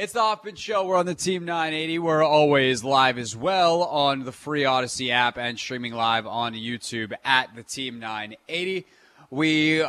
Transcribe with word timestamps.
It's 0.00 0.12
the 0.12 0.20
Hoffman 0.20 0.54
Show. 0.54 0.86
We're 0.86 0.94
on 0.94 1.06
the 1.06 1.14
Team 1.16 1.44
980. 1.44 1.98
We're 1.98 2.22
always 2.22 2.84
live 2.84 3.18
as 3.18 3.34
well 3.34 3.82
on 3.82 4.24
the 4.24 4.30
free 4.30 4.62
Audacy 4.62 5.10
app 5.10 5.36
and 5.36 5.58
streaming 5.58 5.92
live 5.92 6.24
on 6.24 6.54
YouTube 6.54 7.14
at 7.24 7.56
the 7.56 7.64
Team 7.64 7.98
980. 7.98 8.86
We 9.30 9.84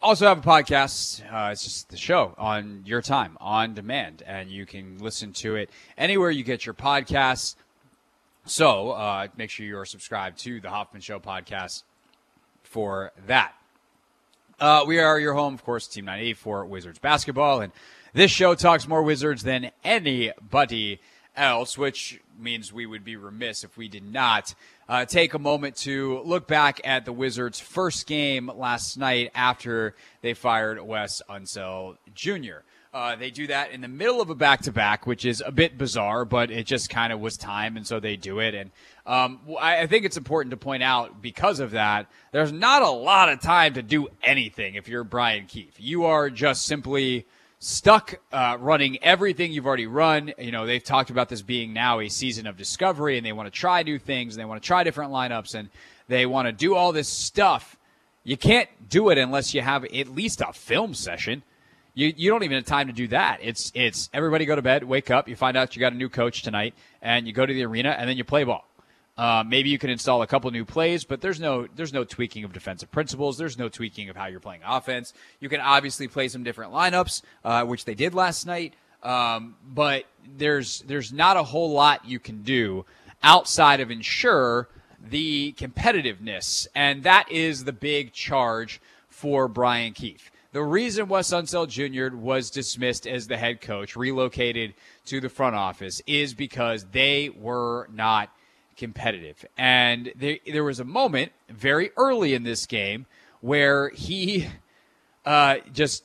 also 0.00 0.28
have 0.28 0.38
a 0.38 0.40
podcast. 0.40 1.20
Uh, 1.24 1.50
it's 1.50 1.64
just 1.64 1.88
the 1.88 1.96
show 1.96 2.32
on 2.38 2.84
your 2.86 3.02
time, 3.02 3.36
on 3.40 3.74
demand, 3.74 4.22
and 4.24 4.50
you 4.50 4.66
can 4.66 4.98
listen 4.98 5.32
to 5.32 5.56
it 5.56 5.68
anywhere 5.98 6.30
you 6.30 6.44
get 6.44 6.64
your 6.64 6.76
podcasts. 6.76 7.56
So 8.44 8.92
uh, 8.92 9.26
make 9.36 9.50
sure 9.50 9.66
you 9.66 9.78
are 9.78 9.84
subscribed 9.84 10.38
to 10.44 10.60
the 10.60 10.70
Hoffman 10.70 11.02
Show 11.02 11.18
podcast 11.18 11.82
for 12.62 13.10
that. 13.26 13.52
Uh, 14.60 14.84
we 14.86 15.00
are 15.00 15.18
your 15.18 15.34
home, 15.34 15.54
of 15.54 15.64
course, 15.64 15.88
Team 15.88 16.04
980 16.04 16.34
for 16.34 16.64
Wizards 16.64 17.00
basketball, 17.00 17.62
and 17.62 17.72
this 18.12 18.30
show 18.30 18.54
talks 18.54 18.88
more 18.88 19.02
Wizards 19.02 19.42
than 19.42 19.70
anybody 19.84 21.00
else, 21.36 21.78
which 21.78 22.20
means 22.38 22.72
we 22.72 22.86
would 22.86 23.04
be 23.04 23.16
remiss 23.16 23.64
if 23.64 23.76
we 23.76 23.88
did 23.88 24.04
not 24.04 24.54
uh, 24.88 25.04
take 25.04 25.34
a 25.34 25.38
moment 25.38 25.76
to 25.76 26.20
look 26.24 26.46
back 26.48 26.80
at 26.84 27.04
the 27.04 27.12
Wizards' 27.12 27.60
first 27.60 28.06
game 28.06 28.50
last 28.56 28.96
night 28.96 29.30
after 29.34 29.94
they 30.22 30.34
fired 30.34 30.80
Wes 30.80 31.22
Unseld 31.28 31.96
Jr. 32.14 32.62
Uh, 32.92 33.14
they 33.14 33.30
do 33.30 33.46
that 33.46 33.70
in 33.70 33.82
the 33.82 33.88
middle 33.88 34.20
of 34.20 34.30
a 34.30 34.34
back 34.34 34.62
to 34.62 34.72
back, 34.72 35.06
which 35.06 35.24
is 35.24 35.40
a 35.46 35.52
bit 35.52 35.78
bizarre, 35.78 36.24
but 36.24 36.50
it 36.50 36.66
just 36.66 36.90
kind 36.90 37.12
of 37.12 37.20
was 37.20 37.36
time, 37.36 37.76
and 37.76 37.86
so 37.86 38.00
they 38.00 38.16
do 38.16 38.40
it. 38.40 38.52
And 38.52 38.72
um, 39.06 39.38
I, 39.60 39.82
I 39.82 39.86
think 39.86 40.04
it's 40.04 40.16
important 40.16 40.50
to 40.50 40.56
point 40.56 40.82
out 40.82 41.22
because 41.22 41.60
of 41.60 41.70
that, 41.70 42.06
there's 42.32 42.50
not 42.50 42.82
a 42.82 42.90
lot 42.90 43.28
of 43.28 43.40
time 43.40 43.74
to 43.74 43.82
do 43.82 44.08
anything 44.24 44.74
if 44.74 44.88
you're 44.88 45.04
Brian 45.04 45.46
Keefe. 45.46 45.74
You 45.78 46.06
are 46.06 46.30
just 46.30 46.66
simply 46.66 47.26
stuck 47.60 48.14
uh, 48.32 48.56
running 48.58 49.02
everything 49.04 49.52
you've 49.52 49.66
already 49.66 49.86
run. 49.86 50.32
You 50.38 50.50
know, 50.50 50.66
they've 50.66 50.82
talked 50.82 51.10
about 51.10 51.28
this 51.28 51.42
being 51.42 51.72
now 51.72 52.00
a 52.00 52.08
season 52.08 52.46
of 52.46 52.56
discovery 52.56 53.18
and 53.18 53.24
they 53.24 53.32
want 53.32 53.52
to 53.52 53.56
try 53.56 53.82
new 53.82 53.98
things 53.98 54.34
and 54.34 54.40
they 54.40 54.46
want 54.46 54.60
to 54.62 54.66
try 54.66 54.82
different 54.82 55.12
lineups 55.12 55.54
and 55.54 55.68
they 56.08 56.26
want 56.26 56.48
to 56.48 56.52
do 56.52 56.74
all 56.74 56.90
this 56.90 57.08
stuff. 57.08 57.76
You 58.24 58.36
can't 58.36 58.68
do 58.88 59.10
it 59.10 59.18
unless 59.18 59.54
you 59.54 59.60
have 59.60 59.84
at 59.84 60.08
least 60.08 60.40
a 60.40 60.52
film 60.52 60.94
session. 60.94 61.42
You, 61.92 62.12
you 62.16 62.30
don't 62.30 62.44
even 62.44 62.56
have 62.56 62.64
time 62.64 62.86
to 62.86 62.92
do 62.92 63.08
that. 63.08 63.40
It's 63.42 63.72
it's 63.74 64.08
everybody 64.14 64.46
go 64.46 64.56
to 64.56 64.62
bed, 64.62 64.84
wake 64.84 65.10
up, 65.10 65.28
you 65.28 65.36
find 65.36 65.56
out 65.56 65.76
you 65.76 65.80
got 65.80 65.92
a 65.92 65.96
new 65.96 66.08
coach 66.08 66.42
tonight, 66.42 66.74
and 67.02 67.26
you 67.26 67.32
go 67.32 67.44
to 67.44 67.52
the 67.52 67.64
arena 67.64 67.90
and 67.90 68.08
then 68.08 68.16
you 68.16 68.24
play 68.24 68.44
ball. 68.44 68.69
Uh, 69.20 69.44
maybe 69.46 69.68
you 69.68 69.78
can 69.78 69.90
install 69.90 70.22
a 70.22 70.26
couple 70.26 70.50
new 70.50 70.64
plays, 70.64 71.04
but 71.04 71.20
there's 71.20 71.38
no 71.38 71.66
there's 71.76 71.92
no 71.92 72.04
tweaking 72.04 72.42
of 72.42 72.54
defensive 72.54 72.90
principles. 72.90 73.36
There's 73.36 73.58
no 73.58 73.68
tweaking 73.68 74.08
of 74.08 74.16
how 74.16 74.28
you're 74.28 74.40
playing 74.40 74.62
offense. 74.64 75.12
You 75.40 75.50
can 75.50 75.60
obviously 75.60 76.08
play 76.08 76.28
some 76.28 76.42
different 76.42 76.72
lineups, 76.72 77.20
uh, 77.44 77.66
which 77.66 77.84
they 77.84 77.94
did 77.94 78.14
last 78.14 78.46
night. 78.46 78.72
Um, 79.02 79.56
but 79.74 80.06
there's 80.38 80.80
there's 80.86 81.12
not 81.12 81.36
a 81.36 81.42
whole 81.42 81.70
lot 81.70 82.06
you 82.06 82.18
can 82.18 82.42
do 82.44 82.86
outside 83.22 83.80
of 83.80 83.90
ensure 83.90 84.70
the 85.06 85.52
competitiveness, 85.52 86.66
and 86.74 87.02
that 87.02 87.30
is 87.30 87.64
the 87.64 87.74
big 87.74 88.14
charge 88.14 88.80
for 89.10 89.48
Brian 89.48 89.92
Keefe. 89.92 90.30
The 90.52 90.62
reason 90.62 91.08
Wes 91.08 91.28
Unseld 91.28 91.68
Jr. 91.68 92.16
was 92.16 92.50
dismissed 92.50 93.06
as 93.06 93.26
the 93.26 93.36
head 93.36 93.60
coach, 93.60 93.96
relocated 93.96 94.72
to 95.04 95.20
the 95.20 95.28
front 95.28 95.56
office, 95.56 96.00
is 96.06 96.32
because 96.32 96.86
they 96.86 97.28
were 97.28 97.86
not 97.92 98.30
competitive. 98.80 99.44
And 99.56 100.12
there, 100.16 100.38
there 100.50 100.64
was 100.64 100.80
a 100.80 100.84
moment 100.84 101.30
very 101.48 101.90
early 101.96 102.34
in 102.34 102.42
this 102.42 102.66
game 102.66 103.06
where 103.42 103.90
he 103.90 104.48
uh, 105.24 105.56
just 105.72 106.02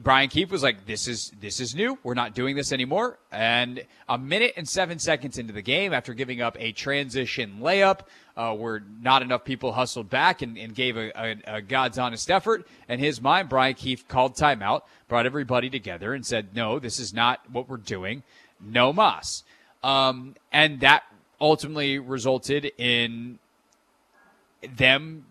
Brian 0.00 0.28
Keefe 0.28 0.50
was 0.50 0.62
like, 0.62 0.84
"This 0.84 1.08
is 1.08 1.32
this 1.40 1.60
is 1.60 1.74
new. 1.74 1.98
We're 2.02 2.14
not 2.14 2.34
doing 2.34 2.56
this 2.56 2.72
anymore." 2.72 3.18
And 3.30 3.84
a 4.08 4.18
minute 4.18 4.54
and 4.56 4.68
seven 4.68 4.98
seconds 4.98 5.38
into 5.38 5.52
the 5.52 5.62
game, 5.62 5.92
after 5.92 6.12
giving 6.12 6.42
up 6.42 6.56
a 6.60 6.72
transition 6.72 7.58
layup, 7.60 8.00
uh, 8.36 8.52
where 8.54 8.82
not 9.00 9.22
enough 9.22 9.44
people 9.44 9.72
hustled 9.72 10.10
back 10.10 10.42
and, 10.42 10.58
and 10.58 10.74
gave 10.74 10.96
a, 10.96 11.10
a, 11.14 11.36
a, 11.46 11.62
God's 11.62 11.98
honest 11.98 12.30
effort, 12.30 12.66
in 12.88 12.98
his 12.98 13.22
mind, 13.22 13.48
Brian 13.48 13.74
Keefe 13.74 14.06
called 14.08 14.34
timeout, 14.34 14.82
brought 15.08 15.24
everybody 15.24 15.70
together, 15.70 16.12
and 16.12 16.26
said, 16.26 16.54
"No, 16.54 16.78
this 16.78 16.98
is 16.98 17.14
not 17.14 17.40
what 17.50 17.68
we're 17.68 17.76
doing. 17.76 18.22
No 18.60 18.92
mas." 18.92 19.44
Um, 19.82 20.34
and 20.52 20.80
that 20.80 21.04
ultimately 21.40 21.98
resulted 21.98 22.70
in 22.78 23.38
them 24.76 25.24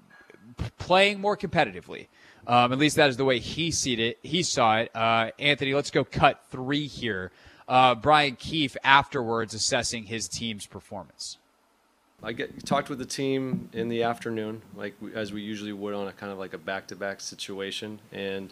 playing 0.78 1.22
more 1.22 1.38
competitively. 1.38 2.08
Um, 2.48 2.74
at 2.74 2.80
least 2.80 2.96
that 2.96 3.10
is 3.10 3.18
the 3.18 3.26
way 3.26 3.40
he 3.40 3.70
seen 3.70 4.00
it. 4.00 4.18
He 4.24 4.42
saw 4.42 4.78
it. 4.78 4.96
Uh, 4.96 5.32
Anthony, 5.38 5.74
let's 5.74 5.92
go 5.92 6.04
cut 6.04 6.44
three 6.50 6.88
here. 6.88 7.32
Uh, 7.68 7.94
Brian 7.94 8.36
Keefe 8.36 8.76
afterwards 8.84 9.54
assessing 9.54 10.06
his 10.06 10.28
team's 10.28 10.66
performance. 10.66 11.38
I 12.24 12.34
get 12.34 12.66
talked 12.66 12.90
with 12.90 13.00
the 13.00 13.06
team 13.06 13.70
in 13.72 13.88
the 13.88 14.04
afternoon, 14.04 14.64
like 14.76 14.96
as 15.14 15.32
we 15.32 15.42
usually 15.42 15.72
would 15.72 15.94
on 15.94 16.08
a 16.08 16.12
kind 16.12 16.32
of 16.32 16.40
like 16.40 16.54
a 16.54 16.58
back-to-back 16.58 17.22
situation, 17.22 18.00
and 18.12 18.52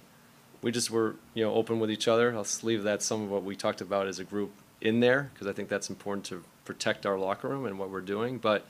we 0.62 0.72
just 0.72 0.90
were 0.90 1.16
you 1.34 1.44
know 1.44 1.54
open 1.54 1.80
with 1.80 1.92
each 1.92 2.08
other. 2.08 2.34
I'll 2.34 2.46
leave 2.64 2.84
that 2.84 3.02
some 3.02 3.24
of 3.24 3.30
what 3.30 3.44
we 3.44 3.56
talked 3.56 3.82
about 3.82 4.08
as 4.08 4.20
a 4.20 4.24
group 4.24 4.52
in 4.80 5.00
there 5.00 5.32
because 5.34 5.48
I 5.48 5.54
think 5.54 5.68
that's 5.68 5.90
important 5.90 6.26
to 6.28 6.44
protect 6.68 7.06
our 7.06 7.18
locker 7.18 7.48
room 7.48 7.66
and 7.66 7.80
what 7.80 7.90
we're 7.90 8.02
doing. 8.02 8.38
But 8.38 8.66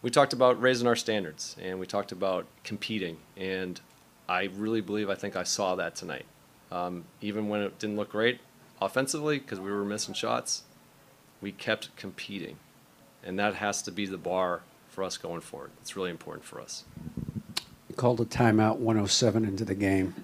we 0.00 0.10
talked 0.10 0.32
about 0.32 0.60
raising 0.60 0.88
our 0.88 0.96
standards 0.96 1.54
and 1.62 1.78
we 1.78 1.86
talked 1.86 2.10
about 2.10 2.46
competing. 2.64 3.18
And 3.36 3.78
I 4.28 4.44
really 4.56 4.80
believe 4.80 5.10
I 5.10 5.14
think 5.14 5.36
I 5.36 5.42
saw 5.42 5.76
that 5.76 5.94
tonight. 5.94 6.24
Um, 6.72 7.04
even 7.20 7.48
when 7.48 7.60
it 7.60 7.78
didn't 7.78 7.96
look 7.96 8.10
great 8.10 8.40
offensively 8.80 9.38
because 9.38 9.60
we 9.60 9.70
were 9.70 9.84
missing 9.84 10.14
shots, 10.14 10.62
we 11.40 11.52
kept 11.52 11.94
competing. 11.96 12.56
And 13.22 13.38
that 13.38 13.56
has 13.56 13.82
to 13.82 13.92
be 13.92 14.06
the 14.06 14.16
bar 14.16 14.62
for 14.88 15.04
us 15.04 15.18
going 15.18 15.42
forward. 15.42 15.70
It's 15.82 15.96
really 15.96 16.10
important 16.10 16.46
for 16.46 16.60
us. 16.60 16.84
You 17.88 17.94
called 17.94 18.20
a 18.20 18.24
timeout 18.24 18.78
107 18.78 19.44
into 19.44 19.64
the 19.64 19.74
game. 19.74 20.14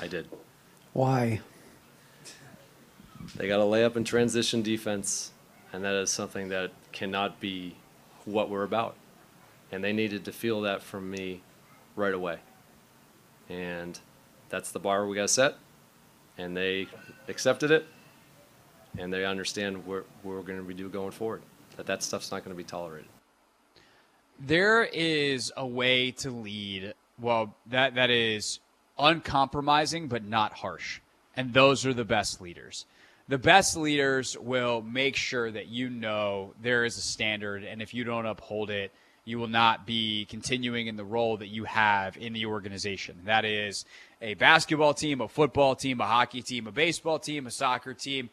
I 0.00 0.08
did. 0.08 0.28
Why? 0.92 1.40
They 3.36 3.48
got 3.48 3.58
to 3.58 3.64
lay 3.64 3.84
up 3.84 3.96
in 3.96 4.04
transition 4.04 4.62
defense, 4.62 5.32
and 5.72 5.84
that 5.84 5.94
is 5.94 6.10
something 6.10 6.48
that 6.50 6.70
cannot 6.92 7.40
be 7.40 7.76
what 8.24 8.50
we're 8.50 8.64
about. 8.64 8.96
And 9.72 9.82
they 9.82 9.92
needed 9.92 10.24
to 10.26 10.32
feel 10.32 10.60
that 10.62 10.82
from 10.82 11.10
me 11.10 11.42
right 11.96 12.14
away. 12.14 12.38
And 13.48 13.98
that's 14.48 14.72
the 14.72 14.78
bar 14.78 15.06
we 15.06 15.16
got 15.16 15.30
set. 15.30 15.56
And 16.38 16.56
they 16.56 16.88
accepted 17.28 17.70
it, 17.70 17.86
and 18.98 19.12
they 19.12 19.24
understand 19.24 19.86
what 19.86 20.04
we're 20.22 20.42
going 20.42 20.58
to 20.58 20.64
be 20.64 20.74
doing 20.74 20.90
going 20.90 21.12
forward. 21.12 21.42
That 21.76 21.86
that 21.86 22.02
stuff's 22.02 22.30
not 22.30 22.44
going 22.44 22.54
to 22.54 22.56
be 22.56 22.64
tolerated. 22.64 23.08
There 24.38 24.84
is 24.84 25.52
a 25.56 25.66
way 25.66 26.10
to 26.12 26.30
lead. 26.30 26.94
Well, 27.20 27.54
that 27.66 27.94
that 27.94 28.10
is 28.10 28.58
uncompromising 28.98 30.08
but 30.08 30.24
not 30.24 30.54
harsh, 30.54 31.00
and 31.36 31.52
those 31.52 31.86
are 31.86 31.94
the 31.94 32.04
best 32.04 32.40
leaders 32.40 32.84
the 33.28 33.38
best 33.38 33.76
leaders 33.76 34.36
will 34.38 34.82
make 34.82 35.16
sure 35.16 35.50
that 35.50 35.68
you 35.68 35.88
know 35.88 36.52
there 36.60 36.84
is 36.84 36.98
a 36.98 37.00
standard, 37.00 37.64
and 37.64 37.80
if 37.80 37.94
you 37.94 38.04
don't 38.04 38.26
uphold 38.26 38.70
it, 38.70 38.92
you 39.24 39.38
will 39.38 39.48
not 39.48 39.86
be 39.86 40.26
continuing 40.26 40.86
in 40.86 40.96
the 40.96 41.04
role 41.04 41.38
that 41.38 41.46
you 41.46 41.64
have 41.64 42.18
in 42.18 42.34
the 42.34 42.44
organization. 42.44 43.18
That 43.24 43.46
is 43.46 43.86
a 44.20 44.34
basketball 44.34 44.92
team, 44.92 45.22
a 45.22 45.28
football 45.28 45.74
team, 45.74 46.00
a 46.00 46.06
hockey 46.06 46.42
team, 46.42 46.66
a 46.66 46.72
baseball 46.72 47.18
team, 47.18 47.46
a 47.46 47.50
soccer 47.50 47.94
team, 47.94 48.28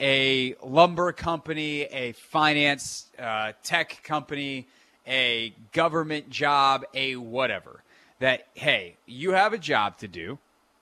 a 0.00 0.54
lumber 0.62 1.12
company, 1.12 1.82
a 1.82 2.12
finance 2.12 3.06
uh, 3.18 3.52
tech 3.62 4.02
company, 4.02 4.66
a 5.06 5.54
government 5.72 6.30
job, 6.30 6.84
a 6.94 7.16
whatever. 7.16 7.82
That, 8.20 8.46
hey, 8.54 8.96
you 9.04 9.32
have 9.32 9.52
a 9.52 9.58
job 9.58 9.98
to 9.98 10.08
do. 10.08 10.38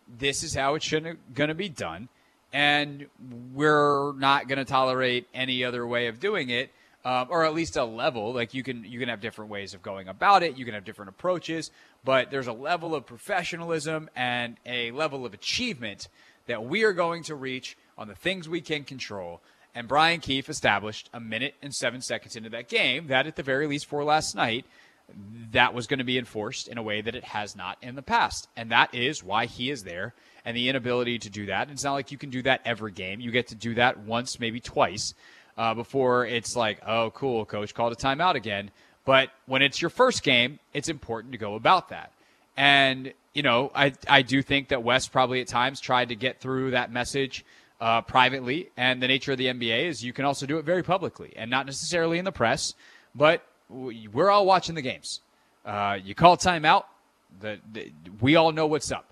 This 0.06 0.44
is 0.44 0.54
how 0.54 0.76
it's 0.76 0.88
going 0.88 1.18
to 1.34 1.54
be 1.54 1.68
done 1.68 2.08
and 2.52 3.06
we're 3.52 4.12
not 4.14 4.48
going 4.48 4.58
to 4.58 4.64
tolerate 4.64 5.26
any 5.32 5.64
other 5.64 5.86
way 5.86 6.06
of 6.06 6.20
doing 6.20 6.50
it. 6.50 6.70
Um, 7.04 7.26
or 7.30 7.44
at 7.44 7.52
least 7.52 7.76
a 7.76 7.82
level. 7.82 8.32
Like 8.32 8.54
you 8.54 8.62
can 8.62 8.84
you 8.84 9.00
can 9.00 9.08
have 9.08 9.20
different 9.20 9.50
ways 9.50 9.74
of 9.74 9.82
going 9.82 10.06
about 10.06 10.44
it. 10.44 10.56
You 10.56 10.64
can 10.64 10.74
have 10.74 10.84
different 10.84 11.08
approaches, 11.08 11.72
but 12.04 12.30
there's 12.30 12.46
a 12.46 12.52
level 12.52 12.94
of 12.94 13.06
professionalism 13.06 14.08
and 14.14 14.56
a 14.64 14.92
level 14.92 15.26
of 15.26 15.34
achievement 15.34 16.06
that 16.46 16.64
we 16.64 16.84
are 16.84 16.92
going 16.92 17.24
to 17.24 17.34
reach 17.34 17.76
on 17.98 18.06
the 18.06 18.14
things 18.14 18.48
we 18.48 18.60
can 18.60 18.84
control. 18.84 19.40
And 19.74 19.88
Brian 19.88 20.20
Keefe 20.20 20.48
established 20.48 21.08
a 21.12 21.20
minute 21.20 21.54
and 21.62 21.74
seven 21.74 22.02
seconds 22.02 22.36
into 22.36 22.50
that 22.50 22.68
game 22.68 23.06
that, 23.08 23.26
at 23.26 23.36
the 23.36 23.42
very 23.42 23.66
least, 23.66 23.86
for 23.86 24.04
last 24.04 24.34
night, 24.36 24.66
that 25.50 25.74
was 25.74 25.86
going 25.86 25.98
to 25.98 26.04
be 26.04 26.18
enforced 26.18 26.68
in 26.68 26.78
a 26.78 26.82
way 26.82 27.00
that 27.00 27.14
it 27.14 27.24
has 27.24 27.56
not 27.56 27.78
in 27.82 27.94
the 27.94 28.02
past. 28.02 28.48
And 28.56 28.70
that 28.70 28.94
is 28.94 29.24
why 29.24 29.46
he 29.46 29.70
is 29.70 29.82
there 29.82 30.14
and 30.44 30.56
the 30.56 30.68
inability 30.68 31.18
to 31.20 31.30
do 31.30 31.46
that. 31.46 31.70
It's 31.70 31.84
not 31.84 31.92
like 31.92 32.10
you 32.10 32.18
can 32.18 32.30
do 32.30 32.42
that 32.42 32.60
every 32.64 32.92
game. 32.92 33.20
You 33.20 33.30
get 33.30 33.48
to 33.48 33.54
do 33.54 33.74
that 33.74 33.98
once, 34.00 34.40
maybe 34.40 34.60
twice, 34.60 35.14
uh, 35.56 35.74
before 35.74 36.26
it's 36.26 36.56
like, 36.56 36.80
oh, 36.86 37.10
cool, 37.10 37.44
coach 37.44 37.74
called 37.74 37.92
a 37.92 37.96
timeout 37.96 38.34
again. 38.34 38.70
But 39.04 39.30
when 39.46 39.62
it's 39.62 39.80
your 39.80 39.90
first 39.90 40.22
game, 40.22 40.58
it's 40.72 40.88
important 40.88 41.32
to 41.32 41.38
go 41.38 41.54
about 41.54 41.88
that. 41.88 42.12
And 42.56 43.12
you 43.34 43.42
know, 43.42 43.70
I 43.74 43.92
I 44.08 44.22
do 44.22 44.42
think 44.42 44.68
that 44.68 44.82
Wes 44.82 45.08
probably 45.08 45.40
at 45.40 45.48
times 45.48 45.80
tried 45.80 46.10
to 46.10 46.16
get 46.16 46.40
through 46.40 46.72
that 46.72 46.92
message 46.92 47.44
uh, 47.80 48.02
privately, 48.02 48.70
and 48.76 49.02
the 49.02 49.08
nature 49.08 49.32
of 49.32 49.38
the 49.38 49.46
NBA 49.46 49.86
is 49.86 50.04
you 50.04 50.12
can 50.12 50.24
also 50.24 50.46
do 50.46 50.58
it 50.58 50.64
very 50.64 50.82
publicly, 50.82 51.32
and 51.36 51.50
not 51.50 51.66
necessarily 51.66 52.18
in 52.18 52.24
the 52.24 52.32
press, 52.32 52.74
but 53.14 53.44
we're 53.68 54.30
all 54.30 54.46
watching 54.46 54.74
the 54.74 54.82
games. 54.82 55.20
Uh, 55.64 55.98
you 56.02 56.14
call 56.14 56.36
timeout, 56.36 56.84
the, 57.40 57.58
the, 57.72 57.90
we 58.20 58.36
all 58.36 58.52
know 58.52 58.66
what's 58.66 58.92
up, 58.92 59.11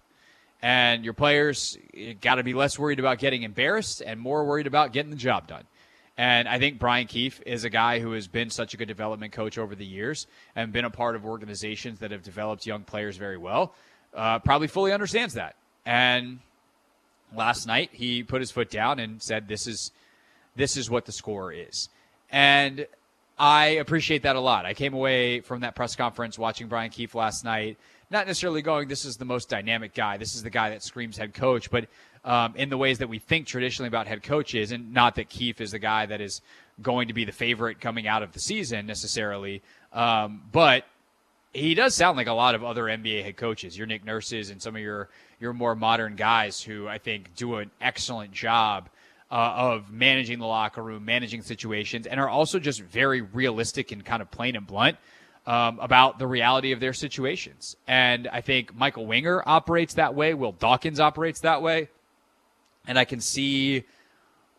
and 0.63 1.05
your 1.05 1.15
players 1.15 1.79
got 2.21 2.37
to 2.37 2.43
be 2.43 2.55
less 2.55 2.79
worried 2.79 2.99
about 2.99 3.19
getting 3.19 3.43
embarrassed 3.43 4.03
and 4.05 4.21
more 4.21 4.45
worried 4.45 4.67
about 4.67 4.93
getting 4.93 5.11
the 5.11 5.17
job 5.17 5.47
done. 5.47 5.65
And 6.19 6.47
I 6.49 6.59
think 6.59 6.79
Brian 6.79 7.07
Keefe 7.07 7.41
is 7.47 7.65
a 7.65 7.71
guy 7.71 7.99
who 7.99 8.13
has 8.13 8.29
been 8.29 8.51
such 8.51 8.75
a 8.75 8.77
good 8.77 8.89
development 8.89 9.33
coach 9.33 9.57
over 9.57 9.75
the 9.75 9.87
years 9.87 10.27
and 10.55 10.71
been 10.73 10.85
a 10.85 10.91
part 10.91 11.17
of 11.17 11.25
organizations 11.25 12.01
that 12.01 12.11
have 12.11 12.23
developed 12.23 12.67
young 12.67 12.83
players 12.83 13.17
very 13.17 13.39
well. 13.39 13.73
Uh, 14.13 14.39
probably 14.39 14.67
fully 14.67 14.93
understands 14.93 15.35
that. 15.35 15.57
And 15.87 16.41
last 17.35 17.67
night 17.67 17.91
he 17.93 18.23
put 18.23 18.41
his 18.41 18.51
foot 18.51 18.71
down 18.71 18.99
and 18.99 19.23
said, 19.23 19.49
"This 19.49 19.67
is 19.67 19.93
this 20.57 20.77
is 20.77 20.91
what 20.91 21.07
the 21.07 21.13
score 21.13 21.53
is." 21.53 21.89
And 22.31 22.87
I 23.41 23.69
appreciate 23.69 24.25
that 24.25 24.37
a 24.37 24.41
lot. 24.41 24.67
I 24.67 24.75
came 24.75 24.93
away 24.93 25.41
from 25.41 25.63
that 25.63 25.75
press 25.75 25.97
conference 25.97 26.39
watching 26.39 26.69
Brian 26.69 26.91
Keefe 26.91 27.15
last 27.15 27.43
night, 27.43 27.79
not 28.11 28.27
necessarily 28.27 28.61
going, 28.61 28.87
"This 28.87 29.07
is 29.07 29.17
the 29.17 29.25
most 29.25 29.49
dynamic 29.49 29.95
guy. 29.95 30.19
This 30.19 30.35
is 30.35 30.43
the 30.43 30.51
guy 30.51 30.69
that 30.69 30.83
screams 30.83 31.17
head 31.17 31.33
coach," 31.33 31.71
but 31.71 31.87
um, 32.23 32.55
in 32.55 32.69
the 32.69 32.77
ways 32.77 32.99
that 32.99 33.09
we 33.09 33.19
think 33.19 33.47
traditionally 33.47 33.89
about 33.89 34.07
head 34.07 34.23
coaches, 34.23 34.73
and 34.73 34.93
not 34.93 35.15
that 35.15 35.31
Keefe 35.31 35.63
is 35.63 35.71
the 35.71 35.79
guy 35.79 36.05
that 36.05 36.21
is 36.21 36.43
going 36.83 37.09
to 37.09 37.15
be 37.15 37.25
the 37.25 37.33
favorite 37.33 37.81
coming 37.81 38.07
out 38.07 38.23
of 38.23 38.33
the 38.33 38.41
season 38.41 38.85
necessarily, 38.85 39.63
um, 39.95 40.43
but 40.53 40.85
he 41.55 41.75
does 41.75 41.95
sound 41.95 42.19
like 42.19 42.27
a 42.27 42.35
lot 42.35 42.55
of 42.55 42.63
other 42.63 42.85
NBA 42.85 43.25
head 43.25 43.39
coaches. 43.39 43.77
Your 43.77 43.87
Nick 43.87 44.05
Nurses 44.05 44.51
and 44.51 44.61
some 44.61 44.77
of 44.77 44.83
your 44.83 45.09
your 45.41 45.55
more 45.55 45.75
modern 45.75 46.15
guys 46.15 46.61
who 46.61 46.87
I 46.87 46.99
think 46.99 47.35
do 47.37 47.57
an 47.57 47.71
excellent 47.81 48.33
job 48.33 48.91
uh, 49.31 49.55
of 49.57 49.91
managing 49.91 50.39
the 50.39 50.47
locker 50.47 50.83
room, 50.83 51.05
managing 51.05 51.43
situations, 51.43 52.07
and 52.07 52.19
are 52.19 52.29
also 52.29 52.59
just 52.59 52.81
very 52.81 53.21
realistic 53.21 53.93
and 53.93 54.05
kind 54.05 54.23
of 54.23 54.31
plain 54.31 54.57
and 54.57 54.67
blunt 54.67 54.97
um, 55.47 55.79
about 55.81 56.19
the 56.19 56.27
reality 56.27 56.73
of 56.73 56.81
their 56.81 56.93
situations. 56.93 57.77
And 57.87 58.29
I 58.29 58.41
think 58.41 58.75
Michael 58.75 59.07
Winger 59.07 59.43
operates 59.47 59.95
that 59.95 60.15
way. 60.15 60.35
Will 60.35 60.53
Dawkins 60.53 61.01
operates 61.01 61.41
that 61.41 61.63
way 61.63 61.89
and 62.87 62.99
I 62.99 63.05
can 63.05 63.21
see 63.21 63.85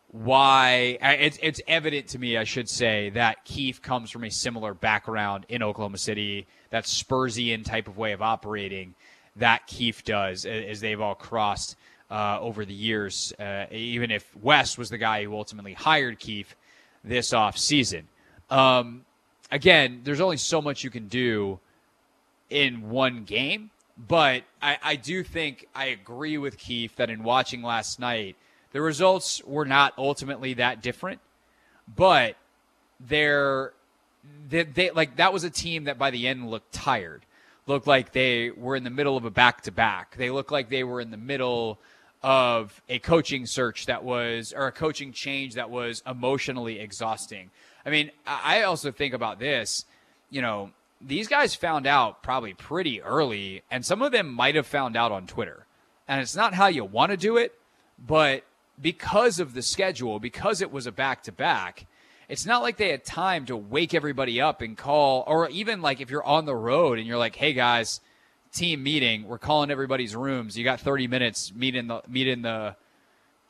why 0.08 0.98
it's 1.00 1.38
it's 1.42 1.60
evident 1.66 2.08
to 2.08 2.18
me, 2.18 2.36
I 2.36 2.44
should 2.44 2.68
say, 2.68 3.10
that 3.10 3.44
Keefe 3.44 3.80
comes 3.80 4.10
from 4.10 4.24
a 4.24 4.30
similar 4.30 4.74
background 4.74 5.46
in 5.48 5.62
Oklahoma 5.62 5.98
City, 5.98 6.46
that 6.70 6.84
Spursian 6.84 7.64
type 7.64 7.88
of 7.88 7.96
way 7.96 8.12
of 8.12 8.22
operating 8.22 8.94
that 9.36 9.66
Keefe 9.66 10.04
does, 10.04 10.44
as 10.44 10.80
they've 10.80 11.00
all 11.00 11.14
crossed 11.14 11.76
uh, 12.12 12.38
over 12.40 12.64
the 12.66 12.74
years. 12.74 13.32
Uh, 13.38 13.64
even 13.70 14.10
if 14.10 14.36
Wes 14.36 14.76
was 14.76 14.90
the 14.90 14.98
guy 14.98 15.24
who 15.24 15.34
ultimately 15.34 15.72
hired 15.72 16.18
Keefe 16.18 16.54
this 17.02 17.32
off 17.32 17.56
season. 17.56 18.06
Um, 18.50 19.06
again, 19.50 20.02
there's 20.04 20.20
only 20.20 20.36
so 20.36 20.60
much 20.60 20.84
you 20.84 20.90
can 20.90 21.08
do 21.08 21.58
in 22.50 22.90
one 22.90 23.24
game. 23.24 23.70
But 23.96 24.42
I, 24.60 24.78
I 24.82 24.96
do 24.96 25.22
think 25.22 25.68
I 25.74 25.86
agree 25.86 26.38
with 26.38 26.58
Keefe 26.58 26.96
that 26.96 27.10
in 27.10 27.22
watching 27.22 27.62
last 27.62 27.98
night, 27.98 28.36
the 28.72 28.80
results 28.80 29.42
were 29.44 29.64
not 29.64 29.94
ultimately 29.98 30.54
that 30.54 30.82
different, 30.82 31.20
but 31.94 32.36
they're 33.00 33.72
they, 34.48 34.64
they 34.64 34.90
like 34.90 35.16
that 35.16 35.32
was 35.32 35.44
a 35.44 35.50
team 35.50 35.84
that 35.84 35.98
by 35.98 36.10
the 36.10 36.26
end 36.26 36.50
looked 36.50 36.72
tired, 36.72 37.22
looked 37.66 37.86
like 37.86 38.12
they 38.12 38.50
were 38.50 38.76
in 38.76 38.84
the 38.84 38.90
middle 38.90 39.16
of 39.16 39.24
a 39.24 39.30
back 39.30 39.62
to 39.62 39.72
back. 39.72 40.16
They 40.16 40.30
looked 40.30 40.50
like 40.50 40.70
they 40.70 40.84
were 40.84 41.00
in 41.00 41.10
the 41.10 41.16
middle 41.18 41.78
of 42.22 42.80
a 42.88 42.98
coaching 42.98 43.46
search 43.46 43.86
that 43.86 44.04
was 44.04 44.52
or 44.52 44.66
a 44.66 44.72
coaching 44.72 45.12
change 45.12 45.54
that 45.54 45.70
was 45.70 46.02
emotionally 46.06 46.78
exhausting. 46.78 47.50
I 47.84 47.90
mean, 47.90 48.10
I 48.26 48.62
also 48.62 48.92
think 48.92 49.12
about 49.12 49.38
this, 49.38 49.84
you 50.30 50.40
know, 50.40 50.70
these 51.00 51.26
guys 51.26 51.54
found 51.54 51.86
out 51.86 52.22
probably 52.22 52.54
pretty 52.54 53.02
early, 53.02 53.62
and 53.70 53.84
some 53.84 54.02
of 54.02 54.12
them 54.12 54.32
might 54.32 54.54
have 54.54 54.66
found 54.66 54.96
out 54.96 55.10
on 55.10 55.26
Twitter. 55.26 55.66
And 56.06 56.20
it's 56.20 56.36
not 56.36 56.54
how 56.54 56.68
you 56.68 56.84
want 56.84 57.10
to 57.10 57.16
do 57.16 57.36
it, 57.36 57.58
but 57.98 58.44
because 58.80 59.40
of 59.40 59.54
the 59.54 59.62
schedule, 59.62 60.20
because 60.20 60.62
it 60.62 60.70
was 60.70 60.86
a 60.86 60.92
back 60.92 61.24
to 61.24 61.32
back, 61.32 61.86
it's 62.28 62.46
not 62.46 62.62
like 62.62 62.76
they 62.76 62.90
had 62.90 63.04
time 63.04 63.46
to 63.46 63.56
wake 63.56 63.94
everybody 63.94 64.40
up 64.40 64.62
and 64.62 64.76
call, 64.76 65.24
or 65.26 65.48
even 65.48 65.82
like 65.82 66.00
if 66.00 66.08
you're 66.08 66.24
on 66.24 66.46
the 66.46 66.54
road 66.54 66.98
and 66.98 67.06
you're 67.06 67.18
like, 67.18 67.36
hey 67.36 67.52
guys, 67.52 68.00
team 68.52 68.82
meeting, 68.82 69.26
we're 69.26 69.38
calling 69.38 69.70
everybody's 69.70 70.14
rooms. 70.14 70.56
You 70.56 70.64
got 70.64 70.80
30 70.80 71.06
minutes, 71.06 71.52
meet 71.54 71.74
in 71.74 71.88
the, 71.88 72.02
meet 72.08 72.28
in 72.28 72.42
the, 72.42 72.76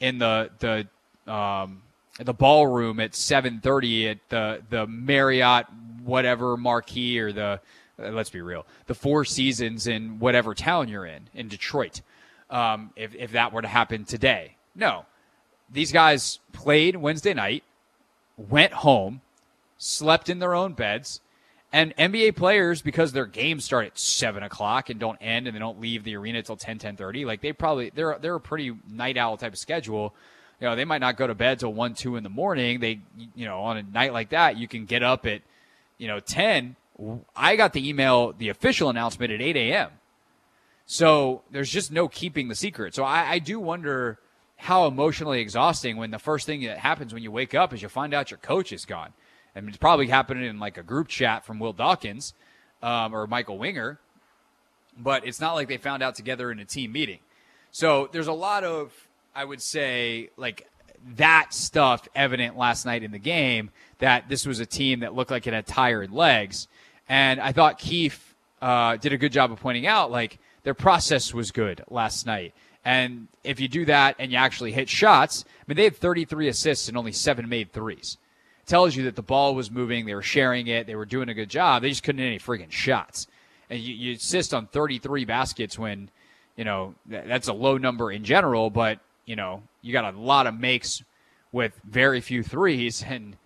in 0.01 0.19
the, 0.19 0.51
the, 0.59 1.33
um, 1.33 1.83
the 2.19 2.35
ballroom 2.35 3.01
at 3.01 3.13
7:30 3.13 4.11
at 4.11 4.19
the 4.29 4.63
the 4.71 4.87
Marriott 4.87 5.67
whatever 6.05 6.57
marquee 6.57 7.19
or 7.19 7.33
the 7.33 7.61
uh, 7.99 8.11
let's 8.11 8.31
be 8.31 8.41
real 8.41 8.67
the 8.87 8.95
Four 8.95 9.25
Seasons 9.25 9.87
in 9.87 10.19
whatever 10.19 10.55
town 10.55 10.89
you're 10.89 11.07
in 11.07 11.29
in 11.35 11.49
Detroit. 11.49 12.03
Um, 12.51 12.91
if 12.97 13.15
if 13.15 13.33
that 13.33 13.53
were 13.53 13.63
to 13.63 13.69
happen 13.69 14.05
today, 14.05 14.57
no, 14.75 15.07
these 15.71 15.93
guys 15.93 16.39
played 16.53 16.97
Wednesday 16.97 17.33
night, 17.33 17.65
went 18.37 18.73
home, 18.73 19.23
slept 19.79 20.29
in 20.29 20.39
their 20.39 20.55
own 20.55 20.75
beds. 20.75 21.21
And 21.73 21.97
NBA 21.97 22.37
players, 22.37 22.83
because 22.83 23.13
their 23.13 23.25
games 23.25 23.65
start 23.65 23.87
at 23.87 23.99
seven 23.99 24.43
o'clock 24.43 24.91
and 24.91 25.01
don't 25.01 25.17
end, 25.23 25.47
and 25.47 25.57
they 25.57 25.59
don't 25.59 25.81
leave 25.81 26.05
the 26.05 26.17
arena 26.17 26.39
until 26.39 26.57
10, 26.57 26.79
10 26.79 26.97
30, 26.97 27.25
like 27.25 27.41
they 27.41 27.53
probably 27.53 27.91
they're 27.95 28.19
they're 28.21 28.35
a 28.35 28.41
pretty 28.41 28.77
night 28.91 29.17
owl 29.17 29.37
type 29.39 29.55
of 29.55 29.59
schedule 29.59 30.15
you 30.63 30.69
know, 30.69 30.77
they 30.77 30.85
might 30.85 31.01
not 31.01 31.17
go 31.17 31.27
to 31.27 31.35
bed 31.35 31.59
till 31.59 31.73
one, 31.73 31.93
two 31.93 32.15
in 32.15 32.23
the 32.23 32.29
morning. 32.31 32.79
They, 32.79 33.01
you 33.35 33.45
know, 33.47 33.63
on 33.63 33.79
a 33.79 33.83
night 33.83 34.13
like 34.13 34.29
that, 34.29 34.57
you 34.57 34.69
can 34.69 34.85
get 34.85 35.03
up 35.03 35.27
at, 35.27 35.43
you 35.99 36.07
know, 36.07 36.21
10. 36.21 36.77
I 37.35 37.57
got 37.57 37.73
the 37.73 37.89
email, 37.89 38.33
the 38.33 38.49
official 38.49 38.89
announcement 38.89 39.33
at 39.33 39.43
8 39.43 39.57
a.m. 39.57 39.91
So 40.87 41.43
there's 41.51 41.69
just 41.69 41.91
no 41.91 42.07
keeping 42.07 42.47
the 42.47 42.55
secret. 42.55 42.95
So 42.95 43.03
I, 43.03 43.33
I 43.33 43.39
do 43.41 43.59
wonder 43.59 44.21
how 44.55 44.87
emotionally 44.87 45.41
exhausting 45.41 45.97
when 45.97 46.13
the 46.13 46.21
first 46.21 46.47
thing 46.47 46.63
that 46.63 46.79
happens 46.79 47.13
when 47.13 47.25
you 47.25 47.33
wake 47.33 47.57
up 47.57 47.75
is 47.75 47.83
you 47.83 47.89
find 47.89 48.15
out 48.15 48.31
your 48.31 48.39
coach 48.39 48.73
is 48.73 48.85
gone. 48.85 49.13
And 49.55 49.69
it's 49.69 49.77
probably 49.77 50.09
happening 50.09 50.45
in 50.45 50.59
like 50.59 50.79
a 50.79 50.83
group 50.83 51.09
chat 51.09 51.45
from 51.45 51.59
Will 51.59 51.73
Dawkins 51.73 52.35
um, 52.83 53.15
or 53.15 53.27
Michael 53.27 53.59
Winger, 53.59 53.99
but 54.99 55.27
it's 55.27 55.41
not 55.41 55.55
like 55.55 55.69
they 55.69 55.77
found 55.77 56.03
out 56.03 56.15
together 56.15 56.51
in 56.51 56.59
a 56.59 56.65
team 56.65 56.93
meeting. 56.93 57.19
So 57.71 58.09
there's 58.13 58.27
a 58.27 58.33
lot 58.33 58.65
of 58.65 58.93
I 59.35 59.45
would 59.45 59.63
say 59.63 60.31
like 60.37 60.69
that 61.17 61.53
stuff 61.53 62.09
evident 62.15 62.57
last 62.57 62.85
night 62.87 63.03
in 63.03 63.11
the 63.11 63.19
game 63.19 63.71
that 63.99 64.29
this 64.29 64.47
was 64.47 64.61
a 64.61 64.67
team 64.67 65.01
that 65.01 65.15
looked 65.15 65.31
like 65.31 65.47
it 65.47 65.53
had 65.53 65.67
tired 65.67 66.13
legs. 66.13 66.69
And 67.09 67.41
I 67.41 67.53
thought 67.53 67.79
Keefe 67.79 68.35
uh, 68.61 68.97
did 68.97 69.13
a 69.13 69.19
good 69.19 69.33
job 69.33 69.51
of 69.53 69.61
pointing 69.61 69.87
out 69.87 70.11
like 70.11 70.39
their 70.63 70.75
process 70.75 71.35
was 71.35 71.51
good 71.51 71.83
last 71.91 72.27
night. 72.27 72.55
And 72.85 73.29
if 73.45 73.61
you 73.61 73.69
do 73.69 73.85
that 73.87 74.17
and 74.19 74.33
you 74.33 74.39
actually 74.39 74.73
hit 74.73 74.89
shots, 74.89 75.45
I 75.61 75.65
mean, 75.67 75.77
they 75.77 75.85
had 75.85 75.97
33 75.97 76.49
assists 76.49 76.89
and 76.89 76.97
only 76.97 77.13
seven 77.13 77.49
made 77.49 77.73
threes. 77.73 78.19
Tells 78.67 78.95
you 78.95 79.05
that 79.05 79.17
the 79.17 79.23
ball 79.23 79.55
was 79.55 79.71
moving, 79.71 80.07
they 80.07 80.15
were 80.15 80.23
sharing 80.23 80.69
it, 80.69 80.87
they 80.87 80.95
were 80.95 81.05
doing 81.05 81.29
a 81.29 81.35
good 81.35 81.51
job. 81.51 81.83
They 81.83 81.89
just 81.89 82.03
couldn't 82.03 82.21
hit 82.21 82.27
any 82.27 82.39
freaking 82.39 82.71
shots. 82.71 83.27
And 83.69 83.81
you, 83.81 83.95
you 83.95 84.15
assist 84.15 84.55
on 84.55 84.67
33 84.67 85.25
baskets 85.25 85.79
when, 85.79 86.11
you 86.57 86.65
know, 86.65 86.95
that's 87.07 87.49
a 87.49 87.53
low 87.53 87.77
number 87.77 88.13
in 88.13 88.25
general, 88.25 88.71
but 88.71 89.01
you 89.27 89.37
know, 89.37 89.63
you 89.83 89.93
got 89.93 90.13
a 90.15 90.19
lot 90.19 90.47
of 90.47 90.59
makes 90.59 91.03
with 91.53 91.73
very 91.85 92.21
few 92.21 92.43
threes, 92.43 93.03
and 93.07 93.37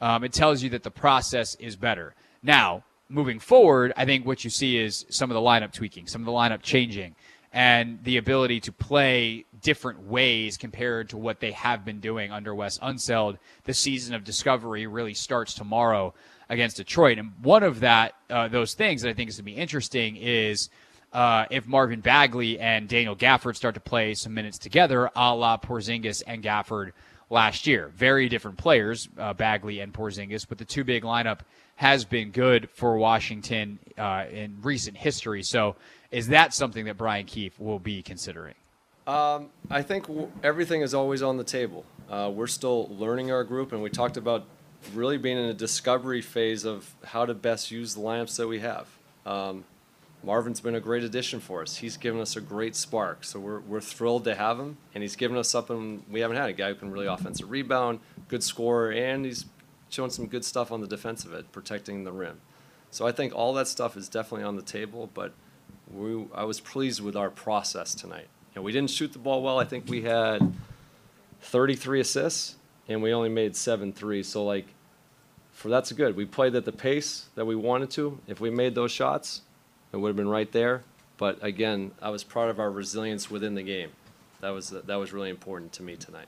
um, 0.00 0.24
it 0.24 0.32
tells 0.32 0.62
you 0.62 0.70
that 0.70 0.82
the 0.82 0.90
process 0.90 1.54
is 1.56 1.76
better. 1.76 2.14
Now, 2.42 2.84
moving 3.08 3.38
forward, 3.38 3.92
I 3.96 4.04
think 4.04 4.26
what 4.26 4.44
you 4.44 4.50
see 4.50 4.78
is 4.78 5.06
some 5.08 5.30
of 5.30 5.34
the 5.34 5.40
lineup 5.40 5.72
tweaking, 5.72 6.06
some 6.06 6.22
of 6.22 6.26
the 6.26 6.32
lineup 6.32 6.62
changing, 6.62 7.14
and 7.54 8.02
the 8.02 8.16
ability 8.16 8.58
to 8.58 8.72
play 8.72 9.44
different 9.62 10.00
ways 10.02 10.56
compared 10.56 11.08
to 11.08 11.16
what 11.16 11.38
they 11.38 11.52
have 11.52 11.84
been 11.84 12.00
doing 12.00 12.32
under 12.32 12.52
Wes 12.52 12.78
Unseld. 12.80 13.38
The 13.62 13.72
season 13.72 14.12
of 14.16 14.24
discovery 14.24 14.88
really 14.88 15.14
starts 15.14 15.54
tomorrow 15.54 16.14
against 16.48 16.78
Detroit, 16.78 17.16
and 17.18 17.32
one 17.42 17.62
of 17.62 17.80
that 17.80 18.14
uh, 18.28 18.48
those 18.48 18.74
things 18.74 19.02
that 19.02 19.08
I 19.08 19.14
think 19.14 19.30
is 19.30 19.36
going 19.36 19.46
to 19.46 19.54
be 19.54 19.56
interesting 19.56 20.16
is 20.16 20.68
uh, 21.12 21.46
if 21.48 21.64
Marvin 21.64 22.00
Bagley 22.00 22.58
and 22.58 22.88
Daniel 22.88 23.14
Gafford 23.14 23.54
start 23.54 23.76
to 23.76 23.80
play 23.80 24.14
some 24.14 24.34
minutes 24.34 24.58
together, 24.58 25.08
a 25.14 25.34
la 25.34 25.56
Porzingis 25.56 26.24
and 26.26 26.42
Gafford 26.42 26.90
last 27.30 27.68
year. 27.68 27.92
Very 27.94 28.28
different 28.28 28.58
players, 28.58 29.08
uh, 29.16 29.32
Bagley 29.32 29.78
and 29.78 29.94
Porzingis, 29.94 30.44
but 30.46 30.58
the 30.58 30.64
two 30.64 30.82
big 30.82 31.04
lineup 31.04 31.40
has 31.76 32.04
been 32.04 32.30
good 32.30 32.68
for 32.70 32.96
Washington 32.96 33.78
uh, 33.96 34.24
in 34.30 34.56
recent 34.62 34.96
history. 34.96 35.42
So, 35.42 35.76
is 36.14 36.28
that 36.28 36.54
something 36.54 36.84
that 36.84 36.96
Brian 36.96 37.26
Keefe 37.26 37.58
will 37.58 37.80
be 37.80 38.00
considering? 38.00 38.54
Um, 39.04 39.50
I 39.68 39.82
think 39.82 40.06
w- 40.06 40.30
everything 40.44 40.80
is 40.80 40.94
always 40.94 41.22
on 41.22 41.38
the 41.38 41.44
table. 41.44 41.84
Uh, 42.08 42.30
we're 42.32 42.46
still 42.46 42.86
learning 42.96 43.32
our 43.32 43.42
group, 43.42 43.72
and 43.72 43.82
we 43.82 43.90
talked 43.90 44.16
about 44.16 44.44
really 44.94 45.18
being 45.18 45.36
in 45.36 45.46
a 45.46 45.54
discovery 45.54 46.22
phase 46.22 46.64
of 46.64 46.88
how 47.04 47.26
to 47.26 47.34
best 47.34 47.72
use 47.72 47.94
the 47.94 48.00
lamps 48.00 48.36
that 48.36 48.46
we 48.46 48.60
have. 48.60 48.86
Um, 49.26 49.64
Marvin's 50.22 50.60
been 50.60 50.76
a 50.76 50.80
great 50.80 51.02
addition 51.02 51.40
for 51.40 51.62
us. 51.62 51.78
He's 51.78 51.96
given 51.96 52.20
us 52.20 52.36
a 52.36 52.40
great 52.40 52.76
spark, 52.76 53.24
so 53.24 53.40
we're, 53.40 53.60
we're 53.60 53.80
thrilled 53.80 54.22
to 54.24 54.36
have 54.36 54.58
him, 54.60 54.76
and 54.94 55.02
he's 55.02 55.16
given 55.16 55.36
us 55.36 55.48
something 55.48 56.04
we 56.08 56.20
haven't 56.20 56.36
had 56.36 56.48
a 56.48 56.52
guy 56.52 56.68
who 56.68 56.76
can 56.76 56.92
really 56.92 57.06
offensive 57.06 57.50
rebound, 57.50 57.98
good 58.28 58.44
scorer, 58.44 58.92
and 58.92 59.24
he's 59.24 59.46
showing 59.88 60.10
some 60.10 60.28
good 60.28 60.44
stuff 60.44 60.70
on 60.70 60.80
the 60.80 60.86
defensive 60.86 61.34
end, 61.34 61.50
protecting 61.50 62.04
the 62.04 62.12
rim. 62.12 62.40
So 62.92 63.04
I 63.04 63.10
think 63.10 63.34
all 63.34 63.52
that 63.54 63.66
stuff 63.66 63.96
is 63.96 64.08
definitely 64.08 64.44
on 64.44 64.54
the 64.54 64.62
table, 64.62 65.10
but 65.12 65.34
we, 65.94 66.26
I 66.34 66.44
was 66.44 66.60
pleased 66.60 67.00
with 67.00 67.16
our 67.16 67.30
process 67.30 67.94
tonight. 67.94 68.26
You 68.54 68.60
know, 68.60 68.62
we 68.62 68.72
didn't 68.72 68.90
shoot 68.90 69.12
the 69.12 69.18
ball 69.18 69.42
well. 69.42 69.58
I 69.58 69.64
think 69.64 69.88
we 69.88 70.02
had 70.02 70.52
33 71.42 72.00
assists, 72.00 72.56
and 72.88 73.02
we 73.02 73.12
only 73.12 73.28
made 73.28 73.56
seven 73.56 73.92
threes. 73.92 74.28
So 74.28 74.44
like, 74.44 74.66
for 75.52 75.68
that's 75.68 75.92
good. 75.92 76.16
We 76.16 76.24
played 76.24 76.54
at 76.56 76.64
the 76.64 76.72
pace 76.72 77.26
that 77.36 77.44
we 77.44 77.54
wanted 77.54 77.90
to. 77.92 78.18
If 78.26 78.40
we 78.40 78.50
made 78.50 78.74
those 78.74 78.90
shots, 78.90 79.42
it 79.92 79.98
would 79.98 80.08
have 80.08 80.16
been 80.16 80.28
right 80.28 80.50
there. 80.50 80.82
But 81.16 81.42
again, 81.42 81.92
I 82.02 82.10
was 82.10 82.24
proud 82.24 82.50
of 82.50 82.58
our 82.58 82.70
resilience 82.70 83.30
within 83.30 83.54
the 83.54 83.62
game. 83.62 83.90
That 84.40 84.50
was 84.50 84.70
that 84.70 84.96
was 84.96 85.12
really 85.12 85.30
important 85.30 85.72
to 85.74 85.82
me 85.82 85.96
tonight. 85.96 86.26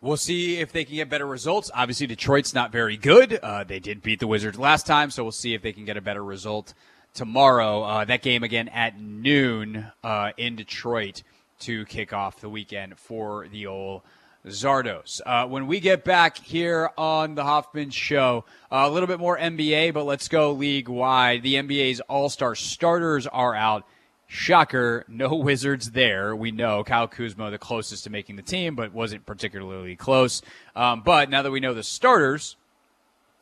We'll 0.00 0.16
see 0.16 0.58
if 0.58 0.72
they 0.72 0.84
can 0.84 0.96
get 0.96 1.08
better 1.08 1.26
results. 1.26 1.70
Obviously, 1.72 2.08
Detroit's 2.08 2.52
not 2.52 2.72
very 2.72 2.96
good. 2.96 3.38
Uh, 3.40 3.62
they 3.62 3.78
did 3.78 4.02
beat 4.02 4.18
the 4.18 4.26
Wizards 4.26 4.58
last 4.58 4.84
time, 4.84 5.12
so 5.12 5.22
we'll 5.22 5.30
see 5.30 5.54
if 5.54 5.62
they 5.62 5.72
can 5.72 5.84
get 5.84 5.96
a 5.96 6.00
better 6.00 6.24
result 6.24 6.74
tomorrow. 7.14 7.82
Uh, 7.82 8.04
that 8.04 8.22
game 8.22 8.42
again 8.42 8.68
at 8.68 9.00
noon 9.00 9.86
uh, 10.02 10.32
in 10.36 10.56
Detroit 10.56 11.22
to 11.60 11.84
kick 11.86 12.12
off 12.12 12.40
the 12.40 12.48
weekend 12.48 12.98
for 12.98 13.46
the 13.48 13.66
old 13.66 14.02
Zardos. 14.46 15.20
Uh, 15.24 15.46
when 15.46 15.66
we 15.66 15.78
get 15.78 16.04
back 16.04 16.36
here 16.36 16.90
on 16.98 17.34
the 17.34 17.44
Hoffman 17.44 17.90
Show, 17.90 18.44
uh, 18.70 18.84
a 18.84 18.90
little 18.90 19.06
bit 19.06 19.20
more 19.20 19.38
NBA, 19.38 19.94
but 19.94 20.04
let's 20.04 20.28
go 20.28 20.52
league 20.52 20.88
wide. 20.88 21.42
The 21.42 21.54
NBA's 21.54 22.00
All 22.00 22.28
Star 22.28 22.54
starters 22.54 23.26
are 23.26 23.54
out. 23.54 23.86
Shocker, 24.26 25.04
no 25.08 25.34
Wizards 25.36 25.90
there. 25.92 26.34
We 26.34 26.50
know 26.50 26.82
Kyle 26.82 27.06
Kuzma, 27.06 27.50
the 27.50 27.58
closest 27.58 28.04
to 28.04 28.10
making 28.10 28.36
the 28.36 28.42
team, 28.42 28.74
but 28.74 28.92
wasn't 28.92 29.26
particularly 29.26 29.94
close. 29.94 30.42
Um, 30.74 31.02
but 31.04 31.30
now 31.30 31.42
that 31.42 31.50
we 31.50 31.60
know 31.60 31.74
the 31.74 31.82
starters, 31.82 32.56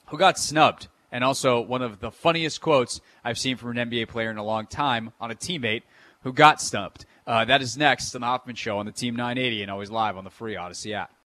who 0.06 0.18
got 0.18 0.38
snubbed, 0.38 0.88
and 1.12 1.24
also 1.24 1.60
one 1.60 1.82
of 1.82 2.00
the 2.00 2.10
funniest 2.10 2.60
quotes 2.60 3.00
I've 3.24 3.38
seen 3.38 3.56
from 3.56 3.76
an 3.76 3.90
NBA 3.90 4.08
player 4.08 4.30
in 4.30 4.36
a 4.36 4.44
long 4.44 4.66
time 4.66 5.12
on 5.20 5.30
a 5.30 5.34
teammate 5.34 5.82
who 6.22 6.32
got 6.32 6.60
stumped. 6.60 7.06
Uh, 7.26 7.44
that 7.44 7.62
is 7.62 7.76
next 7.76 8.14
on 8.14 8.20
the 8.20 8.26
Hoffman 8.26 8.56
Show 8.56 8.78
on 8.78 8.86
the 8.86 8.92
Team 8.92 9.16
980 9.16 9.62
and 9.62 9.70
always 9.70 9.90
live 9.90 10.16
on 10.16 10.24
the 10.24 10.30
free 10.30 10.54
Audacy 10.54 10.92
app. 10.92 11.12